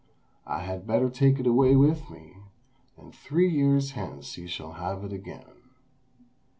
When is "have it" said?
4.71-5.13